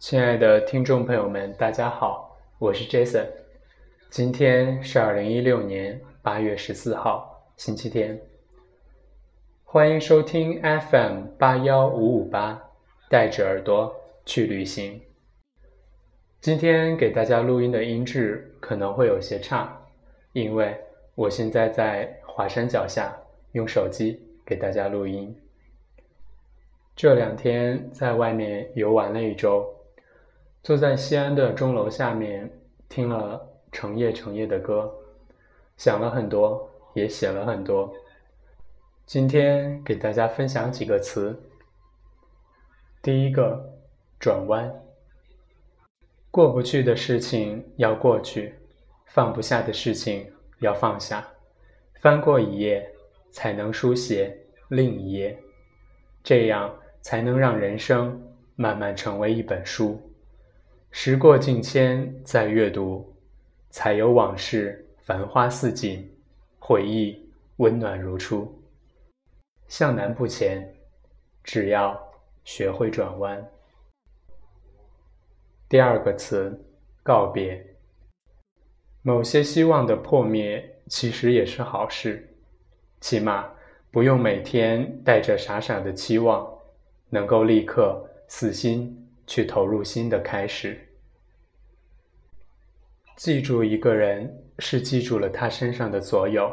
[0.00, 3.26] 亲爱的听众朋友们，大家好，我是 Jason。
[4.08, 8.18] 今天是二零一六年八月十四号，星期天。
[9.62, 12.58] 欢迎收听 FM 八幺五五八，
[13.10, 13.94] 带着耳朵
[14.24, 14.98] 去旅行。
[16.40, 19.78] 今天给大家录音的音质可能会有些差，
[20.32, 20.74] 因为
[21.14, 23.14] 我现在在华山脚下
[23.52, 25.36] 用手机给大家录音。
[26.96, 29.70] 这两天在外面游玩了一周。
[30.62, 32.50] 坐在西安的钟楼下面，
[32.86, 34.92] 听了成夜成夜的歌，
[35.78, 37.90] 想了很多，也写了很多。
[39.06, 41.34] 今天给大家分享几个词。
[43.00, 43.72] 第一个，
[44.18, 44.70] 转弯。
[46.30, 48.54] 过不去的事情要过去，
[49.06, 51.26] 放不下的事情要放下，
[52.02, 52.86] 翻过一页，
[53.30, 55.42] 才能书写另一页，
[56.22, 58.22] 这样才能让人生
[58.56, 59.98] 慢慢成为一本书。
[60.92, 63.14] 时过境迁，再阅读，
[63.70, 66.10] 才有往事繁花似锦，
[66.58, 68.60] 回忆温暖如初。
[69.68, 70.74] 向南不前，
[71.44, 71.98] 只要
[72.44, 73.48] 学会转弯。
[75.68, 76.60] 第二个词，
[77.04, 77.64] 告别。
[79.02, 82.28] 某些希望的破灭，其实也是好事，
[83.00, 83.48] 起码
[83.92, 86.52] 不用每天带着傻傻的期望，
[87.08, 88.96] 能够立刻死心。
[89.30, 90.76] 去投入新的开始。
[93.14, 94.28] 记住一个人，
[94.58, 96.50] 是记住了他身上的所有；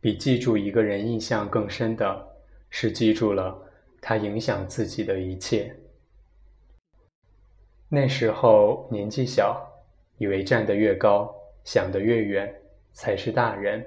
[0.00, 2.28] 比记住一个人印象更深的，
[2.70, 3.56] 是记住了
[4.00, 5.72] 他影响自己的一切。
[7.88, 9.64] 那时候年纪小，
[10.18, 12.52] 以为站得越高，想得越远，
[12.92, 13.86] 才是大人。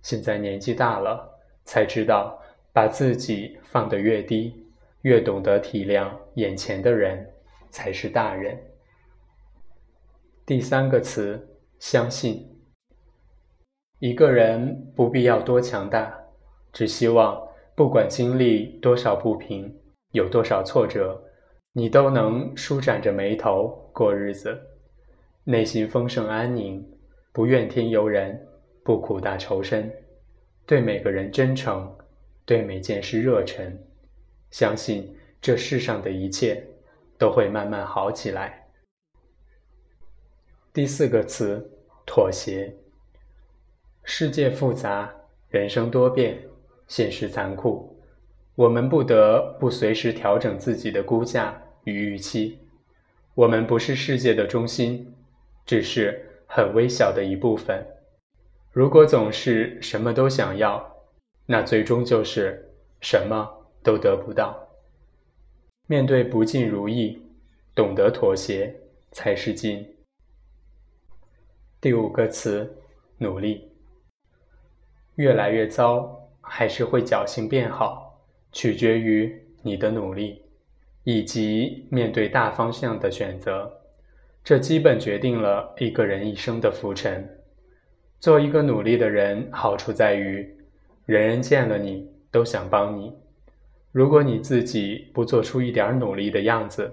[0.00, 1.28] 现在年纪大了，
[1.66, 4.64] 才知道把自己放得越低。
[5.02, 7.30] 越懂得体谅眼前的人，
[7.70, 8.58] 才是大人。
[10.44, 12.48] 第三个词，相信。
[14.00, 16.18] 一个人不必要多强大，
[16.72, 19.76] 只希望不管经历多少不平，
[20.12, 21.22] 有多少挫折，
[21.72, 24.58] 你都能舒展着眉头过日子，
[25.44, 26.84] 内心丰盛安宁，
[27.32, 28.46] 不怨天尤人，
[28.84, 29.92] 不苦大仇深，
[30.66, 31.96] 对每个人真诚，
[32.44, 33.78] 对每件事热忱。
[34.50, 36.66] 相信这世上的一切
[37.16, 38.66] 都会慢慢好起来。
[40.72, 41.70] 第四个词，
[42.06, 42.74] 妥协。
[44.04, 45.12] 世界复杂，
[45.50, 46.42] 人生多变，
[46.86, 48.00] 现实残酷，
[48.54, 52.58] 我们不得不随时调整自己的估价与预期。
[53.34, 55.14] 我们不是世界的中心，
[55.66, 57.86] 只是很微小的一部分。
[58.72, 60.96] 如果总是什么都想要，
[61.46, 62.70] 那最终就是
[63.00, 63.57] 什么。
[63.82, 64.68] 都得不到。
[65.86, 67.22] 面对不尽如意，
[67.74, 68.74] 懂得妥协
[69.10, 69.86] 才是进。
[71.80, 72.76] 第五个词，
[73.18, 73.70] 努力。
[75.14, 78.20] 越来越糟，还是会侥幸变好，
[78.52, 80.42] 取决于你的努力，
[81.04, 83.72] 以及面对大方向的选择。
[84.44, 87.28] 这基本决定了一个人一生的浮沉。
[88.20, 90.56] 做一个努力的人，好处在于，
[91.06, 93.12] 人人见了你都想帮你。
[93.98, 96.88] 如果你自己不做出一点努力的样子，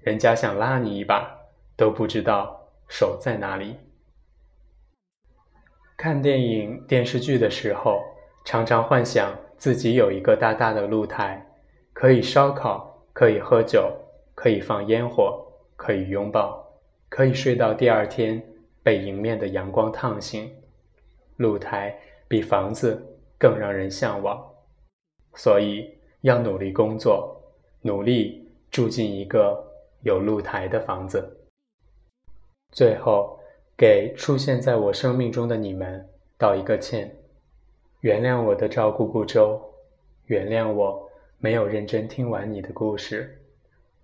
[0.00, 1.30] 人家想拉你一把
[1.76, 3.76] 都不知道手在哪里。
[5.94, 8.00] 看电影、电视剧的时候，
[8.46, 11.46] 常常幻想自己有一个大大的露台，
[11.92, 13.92] 可以烧烤，可以喝酒，
[14.34, 16.66] 可以放烟火，可以拥抱，
[17.10, 18.42] 可以睡到第二天
[18.82, 20.50] 被迎面的阳光烫醒。
[21.36, 21.94] 露台
[22.26, 24.42] 比房子更让人向往，
[25.34, 25.97] 所以。
[26.22, 27.40] 要努力工作，
[27.82, 29.64] 努力住进一个
[30.02, 31.36] 有露台的房子。
[32.72, 33.38] 最后，
[33.76, 37.16] 给出现在我生命中的你们道一个歉，
[38.00, 39.60] 原谅我的照顾不周，
[40.26, 41.08] 原谅我
[41.38, 43.40] 没有认真听完你的故事，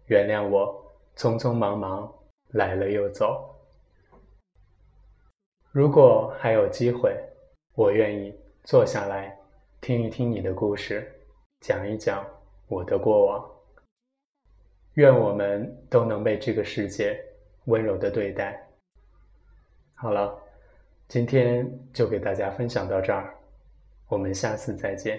[0.07, 2.13] 原谅我匆匆忙忙
[2.53, 3.51] 来了又走。
[5.73, 7.13] 如果还有机会，
[7.75, 8.33] 我愿意
[8.63, 9.37] 坐下来
[9.81, 11.11] 听一听你的故事。
[11.67, 12.23] 讲一讲
[12.69, 13.51] 我的过往。
[14.97, 17.19] 愿我们都能被这个世界
[17.65, 18.63] 温柔的对待。
[19.95, 20.39] 好了，
[21.09, 23.35] 今天就给大家分享到这儿，
[24.09, 25.19] 我们下次再见。